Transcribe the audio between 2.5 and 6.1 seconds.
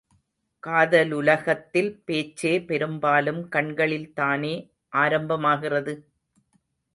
பெரும்பாலும் கண்களில் தானே ஆரம்பமாகிறது?